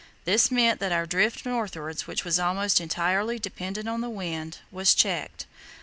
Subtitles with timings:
[0.25, 4.95] This meant that our drift northwards, which was almost entirely dependent on the wind, was
[4.95, 5.45] checked.